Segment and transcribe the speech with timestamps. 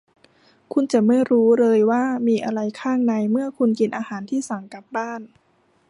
[0.73, 5.21] คุณจะไม่รู้เลยว่ามีอะไรข้างในเมื่อคุณกินอาหารที่สั่งกลับบ้าน